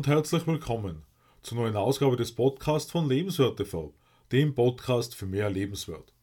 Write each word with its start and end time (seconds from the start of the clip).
und 0.00 0.06
herzlich 0.06 0.46
willkommen 0.46 1.02
zur 1.42 1.58
neuen 1.58 1.76
Ausgabe 1.76 2.16
des 2.16 2.32
Podcasts 2.32 2.90
von 2.90 3.06
Lebenswert 3.06 3.58
TV, 3.58 3.92
dem 4.32 4.54
Podcast 4.54 5.14
für 5.14 5.26
mehr 5.26 5.50
Lebenswert. 5.50 6.14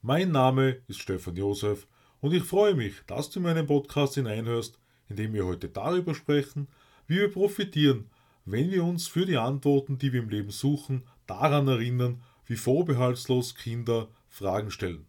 Mein 0.00 0.30
Name 0.30 0.80
ist 0.86 1.00
Stefan 1.00 1.34
Josef 1.34 1.88
und 2.20 2.32
ich 2.32 2.44
freue 2.44 2.76
mich, 2.76 2.94
dass 3.08 3.28
du 3.28 3.40
in 3.40 3.46
meinen 3.46 3.66
Podcast 3.66 4.14
hineinhörst, 4.14 4.78
in 5.08 5.16
dem 5.16 5.32
wir 5.32 5.44
heute 5.44 5.68
darüber 5.68 6.14
sprechen, 6.14 6.68
wie 7.08 7.16
wir 7.16 7.32
profitieren, 7.32 8.10
wenn 8.44 8.70
wir 8.70 8.84
uns 8.84 9.08
für 9.08 9.26
die 9.26 9.38
Antworten, 9.38 9.98
die 9.98 10.12
wir 10.12 10.22
im 10.22 10.30
Leben 10.30 10.52
suchen, 10.52 11.02
daran 11.26 11.66
erinnern, 11.66 12.22
wie 12.44 12.54
vorbehaltslos 12.54 13.56
Kinder 13.56 14.06
Fragen 14.28 14.70
stellen. 14.70 15.04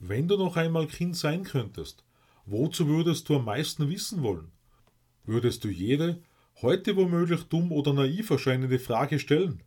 Wenn 0.00 0.26
du 0.26 0.36
noch 0.36 0.56
einmal 0.56 0.88
Kind 0.88 1.16
sein 1.16 1.44
könntest, 1.44 2.02
wozu 2.44 2.88
würdest 2.88 3.28
du 3.28 3.36
am 3.36 3.44
meisten 3.44 3.88
wissen 3.88 4.24
wollen? 4.24 4.50
Würdest 5.24 5.62
du 5.62 5.68
jede, 5.68 6.20
heute 6.60 6.96
womöglich 6.96 7.44
dumm 7.44 7.72
oder 7.72 7.92
naiv 7.92 8.30
erscheinende 8.30 8.78
Frage 8.78 9.18
stellen? 9.18 9.62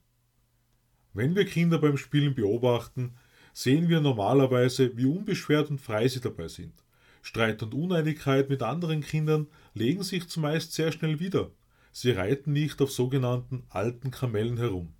Wenn 1.13 1.35
wir 1.35 1.45
Kinder 1.45 1.79
beim 1.79 1.97
Spielen 1.97 2.35
beobachten, 2.35 3.15
sehen 3.53 3.87
wir 3.87 4.01
normalerweise, 4.01 4.95
wie 4.97 5.05
unbeschwert 5.05 5.69
und 5.69 5.79
frei 5.79 6.07
sie 6.07 6.19
dabei 6.19 6.49
sind. 6.49 6.73
Streit 7.21 7.63
und 7.63 7.73
Uneinigkeit 7.73 8.49
mit 8.49 8.61
anderen 8.61 9.01
Kindern 9.01 9.47
legen 9.73 10.03
sich 10.03 10.27
zumeist 10.27 10.73
sehr 10.73 10.91
schnell 10.91 11.19
wieder. 11.19 11.51
Sie 11.91 12.11
reiten 12.11 12.51
nicht 12.51 12.81
auf 12.81 12.91
sogenannten 12.91 13.63
alten 13.69 14.11
Kamellen 14.11 14.57
herum. 14.57 14.93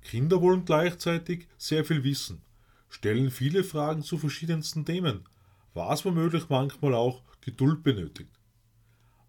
Kinder 0.00 0.40
wollen 0.40 0.64
gleichzeitig 0.64 1.48
sehr 1.58 1.84
viel 1.84 2.04
wissen, 2.04 2.42
stellen 2.88 3.30
viele 3.30 3.64
Fragen 3.64 4.02
zu 4.02 4.16
verschiedensten 4.16 4.84
Themen, 4.84 5.24
was 5.72 6.04
womöglich 6.04 6.48
manchmal 6.48 6.94
auch 6.94 7.22
Geduld 7.40 7.82
benötigt. 7.82 8.30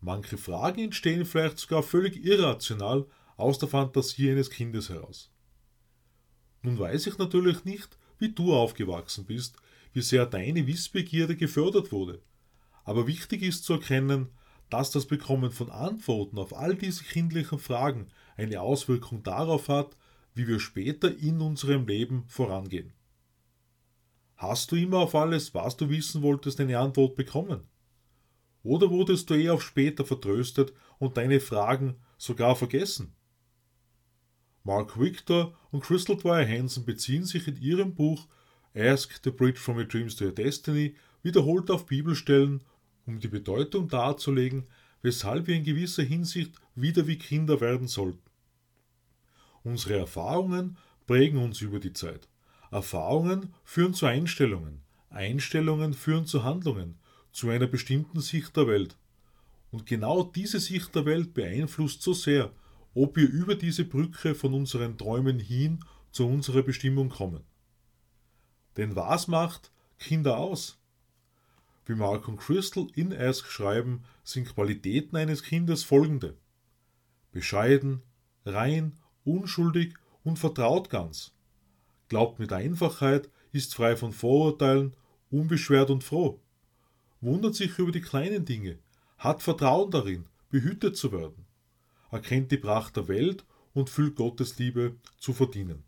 Manche 0.06 0.38
Fragen 0.38 0.82
entstehen 0.82 1.26
vielleicht 1.26 1.58
sogar 1.58 1.82
völlig 1.82 2.24
irrational 2.24 3.08
aus 3.38 3.58
der 3.58 3.68
Fantasie 3.68 4.30
eines 4.30 4.52
Kindes 4.52 4.90
heraus. 4.90 5.32
Nun 6.62 6.78
weiß 6.78 7.08
ich 7.08 7.18
natürlich 7.18 7.66
nicht, 7.66 7.98
wie 8.20 8.32
du 8.32 8.54
aufgewachsen 8.54 9.26
bist, 9.26 9.58
wie 9.94 10.04
sehr 10.04 10.28
deine 10.28 10.68
Wissbegierde 10.68 11.36
gefördert 11.36 11.92
wurde. 11.92 12.22
Aber 12.84 13.08
wichtig 13.08 13.42
ist 13.42 13.64
zu 13.64 13.74
erkennen, 13.74 14.30
dass 14.70 14.92
das 14.92 15.08
Bekommen 15.08 15.50
von 15.50 15.72
Antworten 15.72 16.38
auf 16.38 16.56
all 16.56 16.76
diese 16.76 17.04
kindlichen 17.04 17.58
Fragen 17.58 18.10
eine 18.38 18.62
Auswirkung 18.62 19.24
darauf 19.24 19.70
hat, 19.70 19.98
wie 20.36 20.48
wir 20.48 20.60
später 20.60 21.18
in 21.18 21.42
unserem 21.42 21.88
Leben 21.88 22.26
vorangehen. 22.28 22.94
Hast 24.36 24.72
du 24.72 24.76
immer 24.76 25.00
auf 25.00 25.16
alles, 25.16 25.56
was 25.56 25.78
du 25.78 25.90
wissen 25.90 26.22
wolltest, 26.22 26.60
eine 26.60 26.78
Antwort 26.78 27.16
bekommen? 27.16 27.68
Oder 28.66 28.90
wurdest 28.90 29.30
du 29.30 29.36
eher 29.36 29.54
auf 29.54 29.62
später 29.62 30.04
vertröstet 30.04 30.74
und 30.98 31.18
deine 31.18 31.40
Fragen 31.40 31.98
sogar 32.18 32.56
vergessen? 32.56 33.14
Mark 34.64 35.00
Victor 35.00 35.56
und 35.72 35.84
Crystal 35.84 36.18
Dwyer 36.18 36.48
Hansen 36.48 36.84
beziehen 36.84 37.26
sich 37.26 37.48
in 37.48 37.58
ihrem 37.58 37.94
Buch 37.94 38.28
Ask 38.76 39.22
the 39.24 39.30
Bridge 39.30 39.60
from 39.60 39.78
Your 39.78 39.86
Dreams 39.86 40.16
to 40.16 40.26
Your 40.26 40.32
Destiny 40.32 40.96
wiederholt 41.22 41.70
auf 41.70 41.86
Bibelstellen, 41.86 42.64
um 43.06 43.20
die 43.20 43.28
Bedeutung 43.28 43.88
darzulegen, 43.88 44.66
weshalb 45.04 45.46
wir 45.46 45.56
in 45.56 45.64
gewisser 45.64 46.02
Hinsicht 46.02 46.56
wieder 46.74 47.06
wie 47.06 47.20
Kinder 47.20 47.62
werden 47.62 47.88
sollten. 47.88 48.32
Unsere 49.64 50.00
Erfahrungen 50.00 50.78
prägen 51.06 51.38
uns 51.38 51.62
über 51.62 51.80
die 51.80 51.94
Zeit. 51.94 52.28
Erfahrungen 52.72 53.54
führen 53.64 53.94
zu 53.94 54.08
Einstellungen. 54.08 54.82
Einstellungen 55.12 55.94
führen 55.94 56.26
zu 56.26 56.44
Handlungen, 56.44 56.98
zu 57.36 57.50
einer 57.50 57.68
bestimmten 57.68 58.22
Sicht 58.22 58.56
der 58.56 58.66
Welt. 58.66 58.96
Und 59.70 59.86
genau 59.86 60.24
diese 60.24 60.62
Sicht 60.62 60.96
der 60.96 61.06
Welt 61.06 61.34
beeinflusst 61.34 62.02
so 62.02 62.14
sehr, 62.14 62.54
ob 62.94 63.18
wir 63.18 63.30
über 63.30 63.56
diese 63.56 63.84
Brücke 63.84 64.36
von 64.36 64.54
unseren 64.54 64.98
Träumen 64.98 65.40
hin 65.40 65.84
zu 66.12 66.26
unserer 66.26 66.62
Bestimmung 66.62 67.10
kommen. 67.10 67.44
Denn 68.78 68.96
was 68.96 69.28
macht 69.28 69.74
Kinder 70.00 70.38
aus? 70.38 70.80
Wie 71.86 71.96
Mark 71.96 72.30
und 72.30 72.38
Crystal 72.38 72.88
in 72.96 73.14
Ask 73.14 73.48
schreiben, 73.48 74.06
sind 74.24 74.48
Qualitäten 74.48 75.18
eines 75.18 75.44
Kindes 75.44 75.84
folgende. 75.84 76.38
Bescheiden, 77.34 78.02
rein, 78.46 78.94
unschuldig 79.26 79.94
und 80.24 80.40
vertraut 80.40 80.90
ganz. 80.90 81.34
Glaubt 82.08 82.40
mit 82.40 82.54
Einfachheit, 82.54 83.30
ist 83.52 83.76
frei 83.76 83.98
von 83.98 84.14
Vorurteilen, 84.14 84.96
unbeschwert 85.30 85.90
und 85.90 86.02
froh. 86.02 86.40
Wundert 87.26 87.56
sich 87.56 87.80
über 87.80 87.92
die 87.92 88.02
kleinen 88.02 88.46
Dinge, 88.46 88.78
hat 89.18 89.42
Vertrauen 89.42 89.90
darin, 89.90 90.28
behütet 90.52 90.96
zu 90.96 91.12
werden. 91.12 91.48
Erkennt 92.12 92.52
die 92.52 92.58
Pracht 92.58 92.98
der 92.98 93.08
Welt 93.08 93.46
und 93.74 93.90
fühlt 93.90 94.16
Gottes 94.16 94.60
Liebe 94.60 94.96
zu 95.18 95.34
verdienen. 95.34 95.84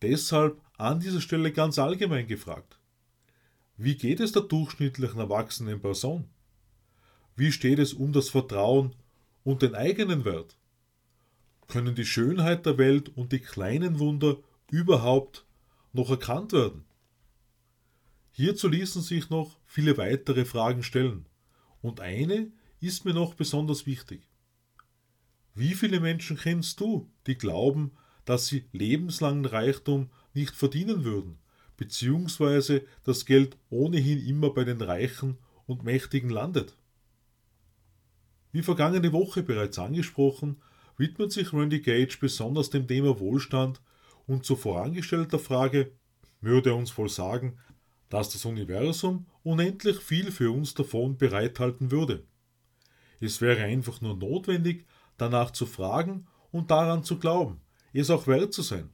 Deshalb 0.00 0.62
an 0.78 0.98
dieser 1.00 1.20
Stelle 1.20 1.52
ganz 1.52 1.78
allgemein 1.78 2.26
gefragt. 2.26 2.78
Wie 3.76 3.96
geht 3.96 4.20
es 4.20 4.32
der 4.32 4.40
durchschnittlichen 4.40 5.20
erwachsenen 5.20 5.78
Person? 5.78 6.30
Wie 7.36 7.52
steht 7.52 7.78
es 7.78 7.92
um 7.92 8.14
das 8.14 8.30
Vertrauen 8.30 8.96
und 9.44 9.60
den 9.60 9.74
eigenen 9.74 10.24
Wert? 10.24 10.56
Können 11.66 11.94
die 11.94 12.06
Schönheit 12.06 12.64
der 12.64 12.78
Welt 12.78 13.14
und 13.14 13.32
die 13.32 13.40
kleinen 13.40 13.98
Wunder 13.98 14.38
überhaupt 14.70 15.44
noch 15.92 16.08
erkannt 16.08 16.54
werden? 16.54 16.86
Hierzu 18.30 18.68
ließen 18.68 19.02
sich 19.02 19.28
noch 19.28 19.57
viele 19.68 19.98
weitere 19.98 20.44
Fragen 20.46 20.82
stellen, 20.82 21.26
und 21.82 22.00
eine 22.00 22.50
ist 22.80 23.04
mir 23.04 23.14
noch 23.14 23.34
besonders 23.34 23.86
wichtig. 23.86 24.26
Wie 25.54 25.74
viele 25.74 26.00
Menschen 26.00 26.36
kennst 26.36 26.80
du, 26.80 27.08
die 27.26 27.36
glauben, 27.36 27.92
dass 28.24 28.46
sie 28.46 28.64
lebenslangen 28.72 29.44
Reichtum 29.44 30.10
nicht 30.32 30.54
verdienen 30.54 31.04
würden, 31.04 31.38
beziehungsweise 31.76 32.84
das 33.04 33.26
Geld 33.26 33.56
ohnehin 33.68 34.24
immer 34.24 34.50
bei 34.50 34.64
den 34.64 34.80
Reichen 34.80 35.38
und 35.66 35.84
Mächtigen 35.84 36.30
landet? 36.30 36.76
Wie 38.50 38.62
vergangene 38.62 39.12
Woche 39.12 39.42
bereits 39.42 39.78
angesprochen, 39.78 40.62
widmet 40.96 41.30
sich 41.30 41.52
Randy 41.52 41.80
Gage 41.80 42.16
besonders 42.18 42.70
dem 42.70 42.88
Thema 42.88 43.20
Wohlstand 43.20 43.82
und 44.26 44.46
zu 44.46 44.56
vorangestellter 44.56 45.38
Frage, 45.38 45.92
würde 46.40 46.70
er 46.70 46.76
uns 46.76 46.96
wohl 46.96 47.10
sagen, 47.10 47.58
dass 48.08 48.30
das 48.30 48.44
Universum 48.44 49.26
unendlich 49.42 49.98
viel 49.98 50.30
für 50.30 50.50
uns 50.50 50.74
davon 50.74 51.16
bereithalten 51.16 51.90
würde. 51.90 52.24
Es 53.20 53.40
wäre 53.40 53.62
einfach 53.62 54.00
nur 54.00 54.16
notwendig, 54.16 54.86
danach 55.16 55.50
zu 55.50 55.66
fragen 55.66 56.26
und 56.50 56.70
daran 56.70 57.04
zu 57.04 57.18
glauben, 57.18 57.60
es 57.92 58.10
auch 58.10 58.26
wert 58.26 58.52
zu 58.52 58.62
sein. 58.62 58.90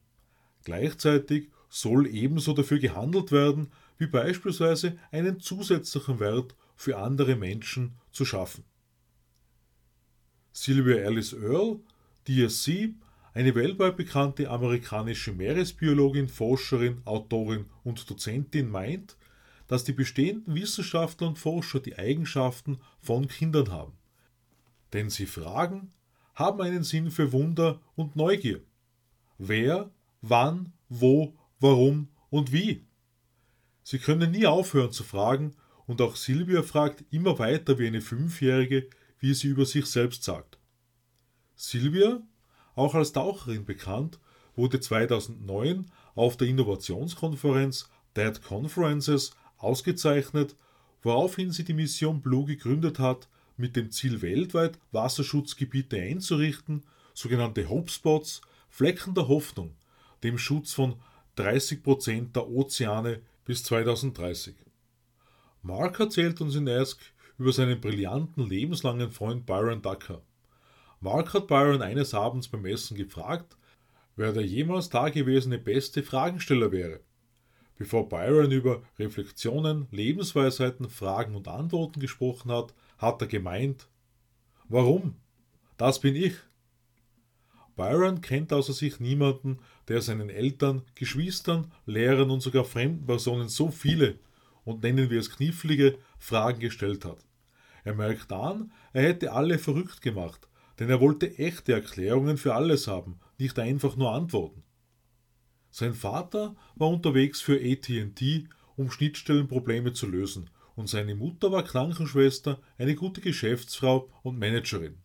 Gleichzeitig 0.65 1.51
soll 1.69 2.07
ebenso 2.07 2.53
dafür 2.53 2.79
gehandelt 2.79 3.33
werden, 3.33 3.71
wie 3.99 4.07
beispielsweise 4.07 4.99
einen 5.11 5.41
zusätzlichen 5.41 6.21
Wert 6.21 6.55
für 6.75 6.99
andere 6.99 7.37
Menschen 7.37 7.95
zu 8.13 8.25
schaffen. 8.25 8.65
Sylvia 10.53 11.05
Alice 11.05 11.33
Earle, 11.33 11.81
DSC, 12.27 12.95
eine 13.35 13.55
weltweit 13.57 13.97
bekannte 13.97 14.49
amerikanische 14.49 15.33
Meeresbiologin, 15.33 16.29
Forscherin, 16.29 17.03
Autorin 17.05 17.67
und 17.83 18.09
Dozentin 18.09 18.71
meint, 18.71 19.17
dass 19.67 19.83
die 19.83 19.93
bestehenden 19.93 20.55
Wissenschaftler 20.55 21.29
und 21.29 21.39
Forscher 21.39 21.81
die 21.81 21.99
Eigenschaften 21.99 22.79
von 23.01 23.27
Kindern 23.27 23.73
haben. 23.73 23.93
Denn 24.93 25.11
sie 25.11 25.27
fragen, 25.27 25.93
haben 26.35 26.61
einen 26.61 26.85
Sinn 26.85 27.11
für 27.11 27.33
Wunder 27.33 27.81
und 27.97 28.15
Neugier. 28.15 28.61
Wer, 29.39 29.91
wann, 30.23 30.73
wo, 30.89 31.35
warum 31.59 32.09
und 32.31 32.53
wie. 32.53 32.85
Sie 33.83 33.99
können 33.99 34.31
nie 34.31 34.47
aufhören 34.47 34.93
zu 34.93 35.03
fragen 35.03 35.57
und 35.87 36.01
auch 36.01 36.15
Silvia 36.15 36.63
fragt 36.63 37.05
immer 37.11 37.39
weiter 37.41 37.79
wie 37.79 37.87
eine 37.89 38.01
Fünfjährige, 38.01 38.89
wie 39.19 39.35
sie 39.35 39.49
über 39.49 39.67
sich 39.67 39.87
selbst 39.87 40.23
sagt. 40.23 40.59
Silvia 41.57 42.23
auch 42.75 42.95
als 42.95 43.13
Taucherin 43.13 43.65
bekannt, 43.65 44.19
wurde 44.57 44.81
2009 44.81 45.87
auf 46.15 46.37
der 46.37 46.49
Innovationskonferenz 46.49 47.89
Dead 48.17 48.43
Conferences 48.43 49.33
ausgezeichnet, 49.59 50.57
woraufhin 51.03 51.51
sie 51.51 51.65
die 51.65 51.75
Mission 51.75 52.21
Blue 52.21 52.45
gegründet 52.45 52.99
hat, 52.99 53.29
mit 53.57 53.77
dem 53.77 53.91
Ziel 53.91 54.23
weltweit 54.23 54.79
Wasserschutzgebiete 54.93 56.01
einzurichten, 56.01 56.83
sogenannte 57.13 57.69
Hopespots, 57.69 58.41
Flecken 58.69 59.15
der 59.15 59.29
Hoffnung, 59.29 59.77
dem 60.23 60.39
Schutz 60.39 60.73
von 60.73 60.97
30 61.37 61.83
Prozent 61.83 62.37
der 62.37 62.49
Ozeane 62.49 63.21
bis 63.45 63.63
2030. 63.65 64.55
Mark 65.63 66.01
erzählt 66.01 66.41
uns 66.41 66.57
in 66.57 66.69
Ask 66.69 67.01
über 67.39 67.53
seinen 67.53 67.81
brillanten 67.81 68.49
lebenslangen 68.49 69.11
Freund 69.11 69.47
Byron 69.47 69.83
Ducker. 69.83 70.23
Mark 71.05 71.35
hat 71.35 71.49
Byron 71.49 71.83
eines 71.83 72.15
Abends 72.15 72.49
beim 72.49 72.65
Essen 72.65 72.97
gefragt, 72.97 73.59
wer 74.17 74.33
der 74.33 74.47
jemals 74.47 74.89
dagewesene 74.89 75.59
beste 75.59 76.03
Fragensteller 76.03 76.73
wäre. 76.73 77.01
Bevor 77.77 78.09
Byron 78.09 78.51
über 78.51 78.83
Reflexionen, 78.99 79.87
Lebensweisheiten, 79.91 80.89
Fragen 80.89 81.35
und 81.35 81.47
Antworten 81.47 82.01
gesprochen 82.01 82.51
hat, 82.51 82.73
hat 82.97 83.21
er 83.21 83.29
gemeint, 83.29 83.87
warum? 84.71 85.17
das 85.77 86.01
bin 86.01 86.17
ich. 86.17 86.37
Byron 87.77 88.23
kennt 88.23 88.51
außer 88.51 88.73
sich 88.73 88.99
niemanden, 88.99 89.59
der 89.89 90.01
seinen 90.01 90.31
Eltern, 90.31 90.87
Geschwistern, 90.95 91.71
Lehrern 91.85 92.31
und 92.31 92.41
sogar 92.41 92.65
fremden 92.65 93.05
Personen 93.05 93.51
so 93.51 93.69
viele, 93.69 94.19
und 94.65 94.83
nennen 94.83 95.11
wir 95.11 95.21
es 95.21 95.31
knifflige, 95.31 95.99
Fragen 96.19 96.61
gestellt 96.61 97.05
hat. 97.05 97.19
Er 97.83 97.95
merkt 97.95 98.33
an, 98.33 98.73
er 98.95 99.03
hätte 99.03 99.33
alle 99.33 99.59
verrückt 99.59 100.01
gemacht, 100.01 100.49
denn 100.79 100.91
er 100.91 101.01
wollte 101.01 101.39
echte 101.39 101.73
Erklärungen 101.73 102.37
für 102.37 102.55
alles 102.55 102.87
haben, 102.87 103.21
nicht 103.39 103.59
einfach 103.59 103.97
nur 103.97 104.13
Antworten. 104.13 104.63
Sein 105.71 105.95
Vater 105.95 106.57
war 106.77 106.89
unterwegs 106.89 107.41
für 107.41 107.61
ATT, 107.61 108.49
um 108.77 108.91
Schnittstellenprobleme 108.91 109.93
zu 109.93 110.07
lösen, 110.07 110.51
und 110.77 110.89
seine 110.89 111.15
Mutter 111.15 111.53
war 111.53 111.63
Krankenschwester, 111.63 112.61
eine 112.79 112.95
gute 112.95 113.21
Geschäftsfrau 113.21 114.11
und 114.23 114.39
Managerin. 114.39 114.99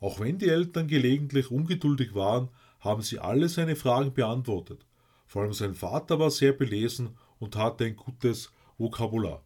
Auch 0.00 0.20
wenn 0.20 0.38
die 0.38 0.48
Eltern 0.48 0.86
gelegentlich 0.86 1.50
ungeduldig 1.50 2.14
waren, 2.14 2.50
haben 2.80 3.02
sie 3.02 3.18
alle 3.18 3.48
seine 3.48 3.74
Fragen 3.74 4.14
beantwortet. 4.14 4.86
Vor 5.26 5.42
allem 5.42 5.52
sein 5.52 5.74
Vater 5.74 6.18
war 6.18 6.30
sehr 6.30 6.52
belesen 6.52 7.16
und 7.38 7.56
hatte 7.56 7.84
ein 7.84 7.96
gutes 7.96 8.52
Vokabular. 8.78 9.44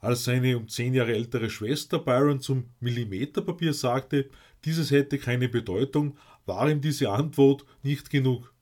Als 0.00 0.24
seine 0.24 0.56
um 0.56 0.66
zehn 0.66 0.94
Jahre 0.94 1.14
ältere 1.14 1.50
Schwester 1.50 1.98
Byron 1.98 2.40
zum 2.40 2.70
Millimeterpapier 2.80 3.74
sagte, 3.74 4.30
dieses 4.64 4.90
hätte 4.90 5.18
keine 5.18 5.48
Bedeutung, 5.48 6.16
war 6.46 6.70
ihm 6.70 6.80
diese 6.80 7.10
Antwort 7.10 7.66
nicht 7.82 8.08
genug. 8.08 8.54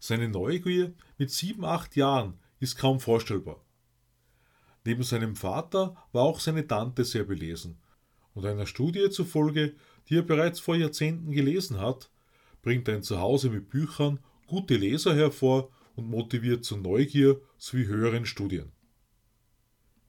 Seine 0.00 0.28
Neugier 0.28 0.94
mit 1.18 1.30
sieben, 1.30 1.64
acht 1.64 1.94
Jahren 1.94 2.38
ist 2.58 2.78
kaum 2.78 3.00
vorstellbar. 3.00 3.62
Neben 4.84 5.02
seinem 5.02 5.36
Vater 5.36 5.96
war 6.12 6.22
auch 6.22 6.40
seine 6.40 6.66
Tante 6.66 7.04
sehr 7.04 7.24
belesen, 7.24 7.78
und 8.32 8.46
einer 8.46 8.66
Studie 8.66 9.10
zufolge, 9.10 9.74
die 10.08 10.16
er 10.16 10.22
bereits 10.22 10.60
vor 10.60 10.76
Jahrzehnten 10.76 11.32
gelesen 11.32 11.80
hat, 11.80 12.10
bringt 12.62 12.88
ein 12.88 13.02
Zuhause 13.02 13.50
mit 13.50 13.68
Büchern 13.68 14.20
gute 14.46 14.76
Leser 14.76 15.14
hervor 15.14 15.70
und 15.96 16.08
motiviert 16.08 16.64
zur 16.64 16.78
Neugier 16.78 17.40
sowie 17.58 17.86
höheren 17.86 18.24
Studien. 18.24 18.72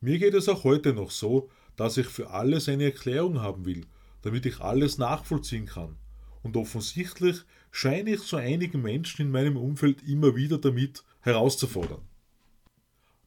Mir 0.01 0.17
geht 0.17 0.33
es 0.33 0.47
auch 0.47 0.63
heute 0.63 0.93
noch 0.93 1.11
so, 1.11 1.49
dass 1.75 1.97
ich 1.97 2.07
für 2.07 2.29
alles 2.29 2.69
eine 2.69 2.85
Erklärung 2.85 3.41
haben 3.41 3.65
will, 3.65 3.85
damit 4.21 4.45
ich 4.45 4.59
alles 4.59 4.97
nachvollziehen 4.97 5.65
kann. 5.65 5.97
Und 6.41 6.55
offensichtlich 6.55 7.43
scheine 7.71 8.11
ich 8.11 8.21
so 8.21 8.37
einigen 8.37 8.81
Menschen 8.81 9.23
in 9.23 9.31
meinem 9.31 9.57
Umfeld 9.57 10.01
immer 10.03 10.35
wieder 10.35 10.57
damit 10.57 11.03
herauszufordern. 11.21 12.01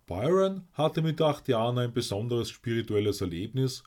Byron 0.06 0.62
hatte 0.72 1.02
mit 1.02 1.20
acht 1.20 1.46
Jahren 1.48 1.78
ein 1.78 1.92
besonderes 1.92 2.50
spirituelles 2.50 3.20
Erlebnis 3.20 3.84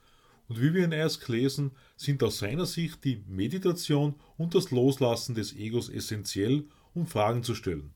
und 0.47 0.61
wie 0.61 0.73
wir 0.73 0.85
in 0.85 0.91
erst 0.91 1.27
lesen, 1.27 1.71
sind 1.95 2.21
aus 2.23 2.37
seiner 2.37 2.65
Sicht 2.65 3.03
die 3.03 3.23
Meditation 3.27 4.15
und 4.37 4.53
das 4.53 4.69
Loslassen 4.71 5.33
des 5.33 5.55
Egos 5.55 5.89
essentiell, 5.89 6.65
um 6.93 7.07
Fragen 7.07 7.43
zu 7.43 7.55
stellen. 7.55 7.93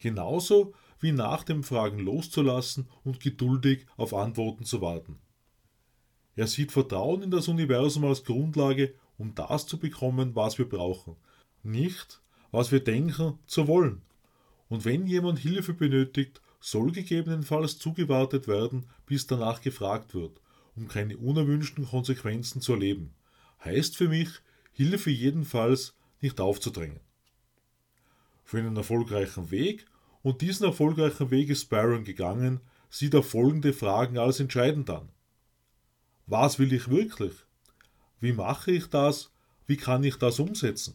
Genauso 0.00 0.74
wie 1.02 1.12
nach 1.12 1.44
dem 1.44 1.62
Fragen 1.62 1.98
loszulassen 1.98 2.88
und 3.04 3.20
geduldig 3.20 3.86
auf 3.96 4.14
Antworten 4.14 4.64
zu 4.64 4.80
warten. 4.80 5.18
Er 6.34 6.46
sieht 6.46 6.72
Vertrauen 6.72 7.22
in 7.22 7.30
das 7.30 7.48
Universum 7.48 8.04
als 8.04 8.24
Grundlage, 8.24 8.94
um 9.18 9.34
das 9.34 9.66
zu 9.66 9.78
bekommen, 9.78 10.34
was 10.34 10.58
wir 10.58 10.68
brauchen, 10.68 11.16
nicht, 11.62 12.22
was 12.50 12.72
wir 12.72 12.82
denken 12.82 13.38
zu 13.46 13.68
wollen. 13.68 14.02
Und 14.68 14.84
wenn 14.84 15.06
jemand 15.06 15.38
Hilfe 15.40 15.74
benötigt, 15.74 16.40
soll 16.60 16.92
gegebenenfalls 16.92 17.78
zugewartet 17.78 18.48
werden, 18.48 18.86
bis 19.04 19.26
danach 19.26 19.60
gefragt 19.60 20.14
wird, 20.14 20.40
um 20.76 20.88
keine 20.88 21.18
unerwünschten 21.18 21.86
Konsequenzen 21.86 22.62
zu 22.62 22.72
erleben. 22.72 23.12
Heißt 23.64 23.96
für 23.96 24.08
mich, 24.08 24.28
Hilfe 24.72 25.10
jedenfalls 25.10 25.94
nicht 26.20 26.40
aufzudrängen. 26.40 27.00
Für 28.44 28.58
einen 28.58 28.76
erfolgreichen 28.76 29.50
Weg 29.50 29.86
und 30.22 30.40
diesen 30.40 30.66
erfolgreichen 30.66 31.30
Weg 31.30 31.50
ist 31.50 31.68
Byron 31.68 32.04
gegangen, 32.04 32.60
sieht 32.90 33.14
er 33.14 33.22
folgende 33.22 33.72
Fragen 33.72 34.18
als 34.18 34.40
entscheidend 34.40 34.88
an. 34.90 35.08
Was 36.26 36.58
will 36.58 36.72
ich 36.72 36.88
wirklich? 36.88 37.32
Wie 38.20 38.32
mache 38.32 38.70
ich 38.70 38.86
das? 38.88 39.32
Wie 39.66 39.76
kann 39.76 40.04
ich 40.04 40.16
das 40.16 40.38
umsetzen? 40.38 40.94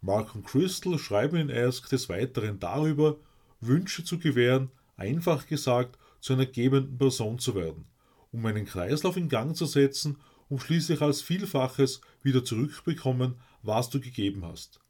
Mark 0.00 0.34
und 0.34 0.46
Crystal 0.46 0.98
schreiben 0.98 1.36
in 1.36 1.50
Ask 1.50 1.88
des 1.88 2.08
Weiteren 2.08 2.58
darüber, 2.60 3.16
Wünsche 3.60 4.04
zu 4.04 4.18
gewähren, 4.18 4.70
einfach 4.96 5.46
gesagt, 5.46 5.98
zu 6.20 6.34
einer 6.34 6.46
gebenden 6.46 6.98
Person 6.98 7.38
zu 7.38 7.54
werden, 7.54 7.86
um 8.30 8.44
einen 8.46 8.66
Kreislauf 8.66 9.16
in 9.16 9.28
Gang 9.28 9.56
zu 9.56 9.66
setzen, 9.66 10.18
um 10.48 10.58
schließlich 10.58 11.00
als 11.00 11.22
Vielfaches 11.22 12.00
wieder 12.22 12.44
zurückbekommen, 12.44 13.36
was 13.62 13.90
du 13.90 14.00
gegeben 14.00 14.44
hast. 14.44 14.83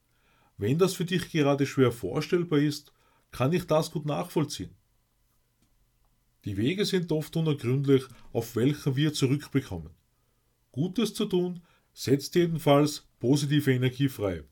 Wenn 0.56 0.79
das 0.79 0.95
für 0.95 1.05
dich 1.05 1.31
gerade 1.31 1.67
schwer 1.67 1.93
vorstellbar 1.93 2.61
ist, 2.61 2.93
kann 3.31 3.53
ich 3.53 3.67
das 3.67 3.91
gut 3.91 4.06
nachvollziehen. 4.06 4.75
Die 6.45 6.56
Wege 6.56 6.85
sind 6.85 7.11
oft 7.11 7.37
unergründlich, 7.37 8.05
auf 8.33 8.55
welchen 8.55 8.97
wir 8.97 9.12
zurückbekommen. 9.12 9.91
Gutes 10.73 11.15
zu 11.15 11.25
tun 11.27 11.62
setzt 11.93 12.35
jedenfalls 12.35 13.09
positive 13.19 13.73
Energie 13.73 14.09
frei. 14.09 14.45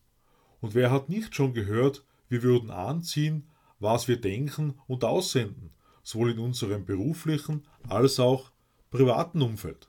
Und 0.61 0.75
wer 0.75 0.91
hat 0.91 1.09
nicht 1.09 1.35
schon 1.35 1.53
gehört, 1.53 2.05
wir 2.29 2.43
würden 2.43 2.71
anziehen, 2.71 3.49
was 3.79 4.09
wir 4.09 4.21
denken 4.21 4.75
und 4.87 5.05
aussenden, 5.05 5.71
sowohl 6.03 6.31
in 6.31 6.39
unserem 6.39 6.85
beruflichen 6.85 7.67
als 7.89 8.19
auch 8.19 8.53
privaten 8.91 9.43
Umfeld. 9.43 9.89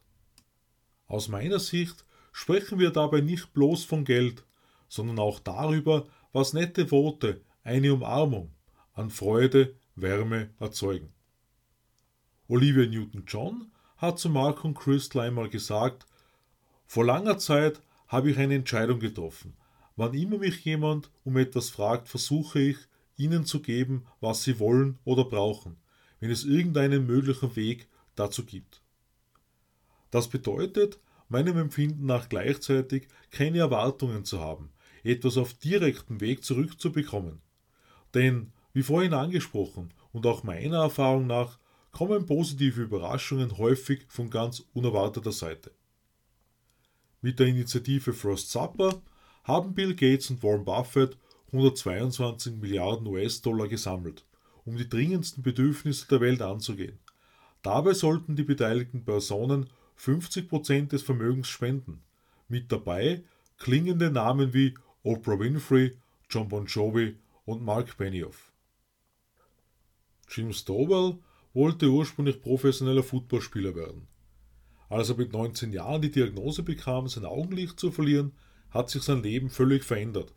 Aus 1.07 1.27
meiner 1.27 1.60
Sicht 1.60 2.06
sprechen 2.31 2.80
wir 2.80 2.89
dabei 2.89 3.21
nicht 3.21 3.54
bloß 3.54 3.86
von 3.86 4.04
Geld, 4.04 4.44
sondern 4.94 5.18
auch 5.18 5.40
darüber, 5.40 6.06
was 6.34 6.54
nette 6.54 6.92
Worte, 6.92 7.42
eine 7.63 7.95
Umarmung 7.95 8.51
an 8.94 9.10
Freude, 9.10 9.74
Wärme 9.95 10.51
erzeugen. 10.60 11.12
Olivia 12.48 12.86
Newton-John 12.86 13.72
hat 13.98 14.19
zu 14.19 14.30
Malcolm 14.30 14.75
Crystal 14.75 15.24
einmal 15.24 15.50
gesagt, 15.50 16.06
vor 16.86 17.06
langer 17.06 17.40
Zeit 17.40 17.81
habe 18.07 18.30
ich 18.30 18.38
eine 18.38 18.54
Entscheidung 18.54 19.00
getroffen. 19.00 19.56
Wann 19.95 20.13
immer 20.13 20.38
mich 20.38 20.63
jemand 20.63 21.10
um 21.24 21.38
etwas 21.38 21.72
fragt, 21.72 22.07
versuche 22.07 22.60
ich, 22.60 22.78
ihnen 23.17 23.46
zu 23.46 23.62
geben, 23.63 24.06
was 24.20 24.44
sie 24.44 24.60
wollen 24.60 25.00
oder 25.06 25.25
brauchen, 25.25 25.77
wenn 26.20 26.29
es 26.29 26.44
irgendeinen 26.44 27.08
möglichen 27.08 27.56
Weg 27.56 27.88
dazu 28.13 28.46
gibt. 28.46 28.84
Das 30.12 30.27
bedeutet, 30.27 31.00
meinem 31.29 31.58
Empfinden 31.58 32.06
nach 32.06 32.29
gleichzeitig 32.29 33.08
keine 33.32 33.58
Erwartungen 33.58 34.24
zu 34.24 34.39
haben, 34.39 34.70
etwas 35.03 35.38
auf 35.38 35.53
direktem 35.53 36.22
Weg 36.22 36.43
zurückzubekommen. 36.43 37.41
Denn, 38.13 38.51
wie 38.74 38.83
vorhin 38.83 39.13
angesprochen 39.13 39.93
und 40.12 40.25
auch 40.25 40.43
meiner 40.43 40.77
Erfahrung 40.77 41.27
nach, 41.27 41.60
kommen 41.91 42.25
positive 42.25 42.81
Überraschungen 42.81 43.57
häufig 43.57 44.05
von 44.07 44.29
ganz 44.29 44.63
unerwarteter 44.74 45.31
Seite. 45.31 45.72
Mit 47.22 47.39
der 47.39 47.48
Initiative 47.48 48.13
Frost 48.13 48.51
Supper 48.51 49.01
haben 49.43 49.74
Bill 49.75 49.95
Gates 49.95 50.29
und 50.29 50.41
Warren 50.43 50.65
Buffett 50.65 51.17
122 51.48 52.55
Milliarden 52.55 53.05
US-Dollar 53.07 53.67
gesammelt, 53.67 54.25
um 54.65 54.75
die 54.75 54.89
dringendsten 54.89 55.43
Bedürfnisse 55.43 56.07
der 56.07 56.19
Welt 56.19 56.41
anzugehen. 56.41 57.00
Dabei 57.62 57.93
sollten 57.93 58.36
die 58.36 58.43
beteiligten 58.43 59.05
Personen 59.05 59.69
50% 60.00 60.88
des 60.88 61.03
Vermögens 61.03 61.48
spenden. 61.48 62.03
Mit 62.50 62.72
dabei 62.72 63.24
klingende 63.57 64.12
Namen 64.12 64.53
wie 64.53 64.74
Oprah 65.05 65.38
Winfrey, 65.38 65.98
John 66.29 66.48
Bon 66.48 66.65
Jovi 66.65 67.17
und 67.43 67.62
Mark 67.62 67.98
Benioff. 67.98 68.53
Jim 70.29 70.53
Stovall 70.53 71.19
wollte 71.53 71.89
ursprünglich 71.89 72.41
professioneller 72.41 73.03
Footballspieler 73.03 73.75
werden. 73.75 74.07
Als 74.88 75.10
er 75.10 75.17
mit 75.17 75.33
19 75.33 75.74
Jahren 75.74 76.01
die 76.01 76.10
Diagnose 76.10 76.63
bekam, 76.63 77.10
sein 77.10 77.25
Augenlicht 77.25 77.81
zu 77.81 77.91
verlieren, 77.91 78.31
hat 78.69 78.89
sich 78.89 79.03
sein 79.03 79.22
Leben 79.22 79.50
völlig 79.50 79.83
verändert. 79.83 80.33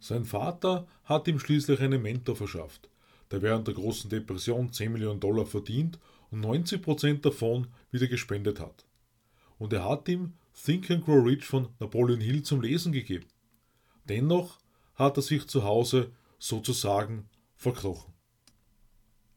Sein 0.00 0.26
Vater 0.26 0.86
hat 1.04 1.26
ihm 1.26 1.38
schließlich 1.38 1.80
einen 1.80 2.02
Mentor 2.02 2.36
verschafft, 2.36 2.90
der 3.30 3.40
während 3.40 3.68
der 3.68 3.74
großen 3.74 4.10
Depression 4.10 4.70
10 4.70 4.92
Millionen 4.92 5.20
Dollar 5.20 5.46
verdient 5.46 5.98
und 6.30 6.44
90% 6.44 7.22
davon 7.22 7.68
wieder 7.90 8.06
gespendet 8.06 8.60
hat. 8.60 8.84
Und 9.56 9.72
er 9.72 9.88
hat 9.88 10.10
ihm 10.10 10.34
Think 10.52 10.90
and 10.90 11.06
Grow 11.06 11.24
Rich 11.24 11.46
von 11.46 11.70
Napoleon 11.80 12.20
Hill 12.20 12.42
zum 12.42 12.60
Lesen 12.60 12.92
gegeben. 12.92 13.24
Dennoch 14.08 14.58
hat 14.94 15.16
er 15.16 15.22
sich 15.22 15.46
zu 15.46 15.64
Hause 15.64 16.12
sozusagen 16.38 17.28
verkrochen. 17.56 18.12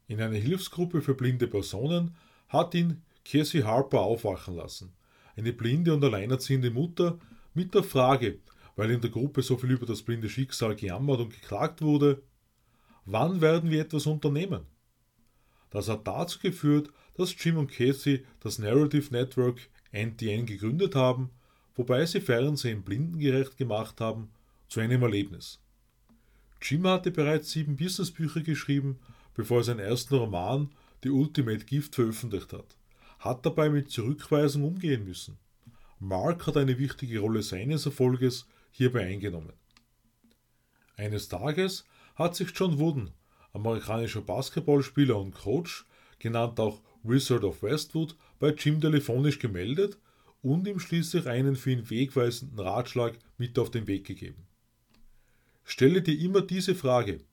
In 0.06 0.20
einer 0.20 0.36
Hilfsgruppe 0.36 1.02
für 1.02 1.14
blinde 1.14 1.46
Personen 1.46 2.16
hat 2.48 2.74
ihn 2.74 3.02
Cassie 3.24 3.64
Harper 3.64 4.00
aufwachen 4.00 4.56
lassen, 4.56 4.92
eine 5.36 5.52
blinde 5.52 5.94
und 5.94 6.04
alleinerziehende 6.04 6.70
Mutter, 6.70 7.18
mit 7.54 7.74
der 7.74 7.84
Frage, 7.84 8.38
weil 8.76 8.90
in 8.90 9.00
der 9.00 9.10
Gruppe 9.10 9.42
so 9.42 9.56
viel 9.56 9.72
über 9.72 9.86
das 9.86 10.02
blinde 10.02 10.28
Schicksal 10.28 10.74
gejammert 10.74 11.20
und 11.20 11.32
geklagt 11.32 11.82
wurde, 11.82 12.22
wann 13.04 13.40
werden 13.40 13.70
wir 13.70 13.82
etwas 13.82 14.06
unternehmen? 14.06 14.66
Das 15.70 15.88
hat 15.88 16.06
dazu 16.06 16.38
geführt, 16.40 16.90
dass 17.14 17.34
Jim 17.42 17.56
und 17.56 17.70
Casey 17.70 18.24
das 18.40 18.58
Narrative 18.58 19.12
Network 19.12 19.68
NTN 19.92 20.46
gegründet 20.46 20.94
haben, 20.94 21.30
wobei 21.74 22.06
sie 22.06 22.20
Fernsehen 22.20 22.82
blindengerecht 22.82 23.56
gemacht 23.56 24.00
haben, 24.00 24.30
zu 24.70 24.78
einem 24.78 25.02
Erlebnis. 25.02 25.58
Jim 26.62 26.86
hatte 26.86 27.10
bereits 27.10 27.50
sieben 27.50 27.76
Businessbücher 27.76 28.40
geschrieben, 28.40 29.00
bevor 29.34 29.58
er 29.58 29.64
seinen 29.64 29.80
ersten 29.80 30.14
Roman 30.14 30.70
The 31.02 31.10
Ultimate 31.10 31.64
Gift 31.64 31.96
veröffentlicht 31.96 32.52
hat, 32.52 32.76
hat 33.18 33.44
dabei 33.44 33.68
mit 33.68 33.90
Zurückweisung 33.90 34.62
umgehen 34.62 35.04
müssen. 35.04 35.38
Mark 35.98 36.46
hat 36.46 36.56
eine 36.56 36.78
wichtige 36.78 37.18
Rolle 37.18 37.42
seines 37.42 37.84
Erfolges 37.84 38.46
hierbei 38.70 39.06
eingenommen. 39.06 39.54
Eines 40.96 41.28
Tages 41.28 41.84
hat 42.14 42.36
sich 42.36 42.52
John 42.54 42.78
Wooden, 42.78 43.10
amerikanischer 43.52 44.20
Basketballspieler 44.20 45.18
und 45.18 45.34
Coach, 45.34 45.84
genannt 46.20 46.60
auch 46.60 46.80
Wizard 47.02 47.42
of 47.42 47.62
Westwood, 47.64 48.14
bei 48.38 48.50
Jim 48.50 48.80
telefonisch 48.80 49.40
gemeldet 49.40 49.98
und 50.42 50.68
ihm 50.68 50.78
schließlich 50.78 51.26
einen 51.26 51.56
für 51.56 51.72
ihn 51.72 51.90
wegweisenden 51.90 52.60
Ratschlag 52.60 53.18
mit 53.36 53.58
auf 53.58 53.70
den 53.70 53.88
Weg 53.88 54.06
gegeben. 54.06 54.46
Stelle 55.64 56.02
dir 56.02 56.18
immer 56.18 56.42
diese 56.42 56.74
Frage. 56.74 57.24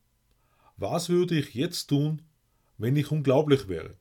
Was 0.78 1.10
würde 1.10 1.38
ich 1.40 1.54
jetzt 1.54 1.88
tun, 1.88 2.22
wenn 2.78 2.96
ich 2.96 3.12
unglaublich 3.12 3.68
wäre? 3.68 3.96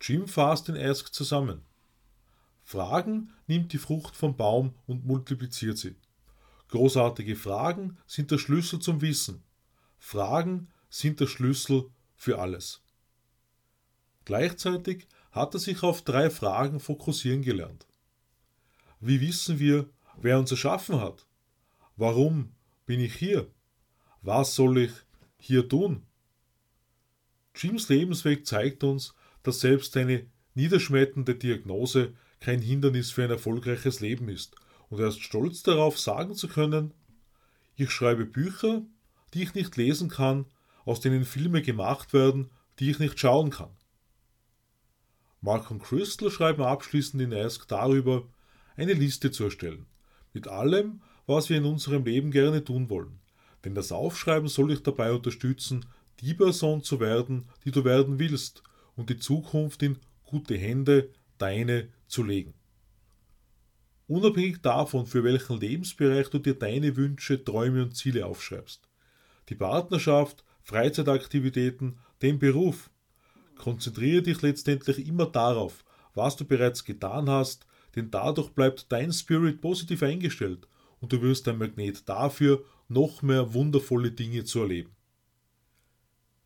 Jim 0.00 0.26
fasst 0.26 0.68
den 0.68 0.76
Ask 0.76 1.12
zusammen. 1.12 1.62
Fragen 2.64 3.32
nimmt 3.46 3.72
die 3.72 3.78
Frucht 3.78 4.16
vom 4.16 4.36
Baum 4.36 4.74
und 4.86 5.04
multipliziert 5.04 5.78
sie. 5.78 5.96
Großartige 6.68 7.36
Fragen 7.36 7.98
sind 8.06 8.30
der 8.30 8.38
Schlüssel 8.38 8.78
zum 8.78 9.00
Wissen. 9.02 9.42
Fragen 9.98 10.68
sind 10.88 11.20
der 11.20 11.26
Schlüssel 11.26 11.90
für 12.16 12.38
alles. 12.38 12.82
Gleichzeitig 14.24 15.06
hat 15.32 15.54
er 15.54 15.60
sich 15.60 15.82
auf 15.82 16.02
drei 16.02 16.30
Fragen 16.30 16.80
fokussieren 16.80 17.42
gelernt. 17.42 17.86
Wie 19.00 19.20
wissen 19.20 19.58
wir, 19.58 19.88
wer 20.16 20.38
uns 20.38 20.50
erschaffen 20.50 21.00
hat? 21.00 21.26
Warum 21.96 22.52
bin 22.86 23.00
ich 23.00 23.14
hier? 23.14 23.50
Was 24.22 24.54
soll 24.54 24.78
ich 24.78 24.92
hier 25.38 25.68
tun? 25.68 26.02
Jims 27.54 27.88
Lebensweg 27.88 28.46
zeigt 28.46 28.84
uns, 28.84 29.14
dass 29.42 29.60
selbst 29.60 29.96
eine 29.96 30.26
niederschmetternde 30.54 31.34
Diagnose 31.34 32.14
kein 32.40 32.60
Hindernis 32.60 33.10
für 33.10 33.24
ein 33.24 33.30
erfolgreiches 33.30 34.00
Leben 34.00 34.28
ist 34.28 34.56
und 34.92 35.00
er 35.00 35.08
ist 35.08 35.22
stolz 35.22 35.62
darauf 35.62 35.98
sagen 35.98 36.34
zu 36.34 36.48
können, 36.48 36.92
ich 37.76 37.90
schreibe 37.90 38.26
Bücher, 38.26 38.82
die 39.32 39.42
ich 39.42 39.54
nicht 39.54 39.76
lesen 39.76 40.10
kann, 40.10 40.44
aus 40.84 41.00
denen 41.00 41.24
Filme 41.24 41.62
gemacht 41.62 42.12
werden, 42.12 42.50
die 42.78 42.90
ich 42.90 42.98
nicht 42.98 43.18
schauen 43.18 43.50
kann. 43.50 43.70
Mark 45.40 45.70
und 45.70 45.82
Crystal 45.82 46.30
schreiben 46.30 46.62
abschließend 46.62 47.22
in 47.22 47.32
Ask 47.32 47.66
darüber, 47.68 48.28
eine 48.76 48.92
Liste 48.92 49.30
zu 49.30 49.44
erstellen, 49.44 49.86
mit 50.32 50.46
allem, 50.46 51.02
was 51.32 51.48
wir 51.48 51.56
in 51.56 51.64
unserem 51.64 52.04
Leben 52.04 52.30
gerne 52.30 52.62
tun 52.62 52.90
wollen. 52.90 53.18
Denn 53.64 53.74
das 53.74 53.92
Aufschreiben 53.92 54.48
soll 54.48 54.68
dich 54.68 54.82
dabei 54.82 55.12
unterstützen, 55.12 55.86
die 56.20 56.34
Person 56.34 56.82
zu 56.82 57.00
werden, 57.00 57.48
die 57.64 57.70
du 57.70 57.84
werden 57.84 58.18
willst 58.18 58.62
und 58.96 59.10
die 59.10 59.18
Zukunft 59.18 59.82
in 59.82 59.98
gute 60.24 60.56
Hände, 60.56 61.10
deine, 61.38 61.88
zu 62.06 62.22
legen. 62.22 62.54
Unabhängig 64.06 64.60
davon, 64.60 65.06
für 65.06 65.24
welchen 65.24 65.58
Lebensbereich 65.58 66.28
du 66.28 66.38
dir 66.38 66.54
deine 66.54 66.96
Wünsche, 66.96 67.42
Träume 67.42 67.82
und 67.82 67.96
Ziele 67.96 68.26
aufschreibst. 68.26 68.88
Die 69.48 69.54
Partnerschaft, 69.54 70.44
Freizeitaktivitäten, 70.62 71.98
den 72.20 72.38
Beruf. 72.38 72.90
Konzentriere 73.56 74.22
dich 74.22 74.42
letztendlich 74.42 75.06
immer 75.06 75.26
darauf, 75.26 75.84
was 76.14 76.36
du 76.36 76.44
bereits 76.44 76.84
getan 76.84 77.30
hast, 77.30 77.66
denn 77.96 78.10
dadurch 78.10 78.50
bleibt 78.50 78.90
dein 78.90 79.12
Spirit 79.12 79.60
positiv 79.60 80.02
eingestellt 80.02 80.68
und 81.02 81.12
du 81.12 81.20
wirst 81.20 81.46
ein 81.48 81.58
Magnet 81.58 82.08
dafür, 82.08 82.64
noch 82.88 83.20
mehr 83.22 83.52
wundervolle 83.52 84.12
Dinge 84.12 84.44
zu 84.44 84.60
erleben. 84.60 84.92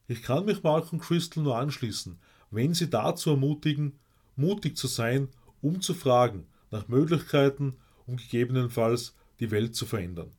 Ich 0.09 0.23
kann 0.23 0.47
mich 0.47 0.63
Mark 0.63 0.93
und 0.93 1.01
Crystal 1.01 1.43
nur 1.43 1.59
anschließen, 1.59 2.19
wenn 2.51 2.75
sie 2.75 2.89
dazu 2.89 3.31
ermutigen, 3.31 3.99
mutig 4.35 4.77
zu 4.77 4.87
sein, 4.87 5.29
um 5.61 5.81
zu 5.81 5.95
fragen 5.95 6.47
nach 6.71 6.89
Möglichkeiten, 6.89 7.77
um 8.07 8.17
gegebenenfalls 8.17 9.15
die 9.41 9.51
Welt 9.51 9.75
zu 9.75 9.85
verändern. 9.85 10.33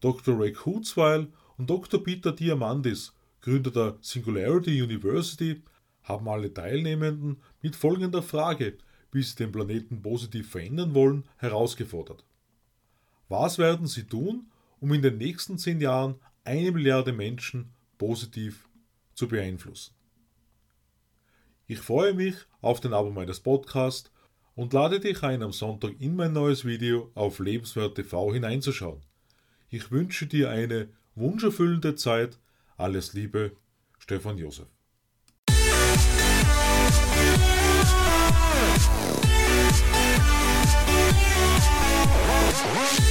Dr. 0.00 0.38
Ray 0.38 0.52
Kurzweil 0.52 1.28
und 1.56 1.70
Dr. 1.70 2.02
Peter 2.02 2.32
Diamandis, 2.32 3.14
Gründer 3.40 3.70
der 3.70 3.98
Singularity 4.00 4.82
University, 4.82 5.62
haben 6.02 6.28
alle 6.28 6.52
Teilnehmenden 6.52 7.38
mit 7.62 7.76
folgender 7.76 8.22
Frage, 8.22 8.76
wie 9.12 9.22
sie 9.22 9.36
den 9.36 9.52
Planeten 9.52 10.02
positiv 10.02 10.50
verändern 10.50 10.94
wollen, 10.94 11.24
herausgefordert. 11.36 12.24
Was 13.30 13.58
werden 13.58 13.86
Sie 13.86 14.02
tun, 14.08 14.50
um 14.80 14.92
in 14.92 15.02
den 15.02 15.16
nächsten 15.16 15.56
zehn 15.56 15.80
Jahren 15.80 16.16
eine 16.42 16.72
Milliarde 16.72 17.12
Menschen 17.12 17.70
positiv 17.96 18.68
zu 19.14 19.28
beeinflussen? 19.28 19.94
Ich 21.68 21.78
freue 21.78 22.12
mich 22.12 22.34
auf 22.60 22.80
den 22.80 22.92
Abo 22.92 23.10
meines 23.10 23.38
Podcasts 23.38 24.10
und 24.56 24.72
lade 24.72 24.98
dich 24.98 25.22
ein, 25.22 25.44
am 25.44 25.52
Sonntag 25.52 25.92
in 26.00 26.16
mein 26.16 26.32
neues 26.32 26.64
Video 26.64 27.12
auf 27.14 27.38
Lebenswert 27.38 27.94
TV 27.94 28.32
hineinzuschauen. 28.32 29.00
Ich 29.68 29.92
wünsche 29.92 30.26
dir 30.26 30.50
eine 30.50 30.88
wunscherfüllende 31.14 31.94
Zeit. 31.94 32.36
Alles 32.76 33.12
Liebe, 33.12 33.52
Stefan 34.00 34.38
Josef. 34.38 34.66
What? 42.74 43.09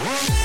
Woo! 0.00 0.39